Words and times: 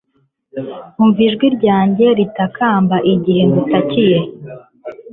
Umva 1.01 1.19
ijwi 1.27 1.47
ryanjye 1.57 2.05
ritakamba 2.17 2.95
igihe 3.13 3.41
ngutakiye 3.49 4.19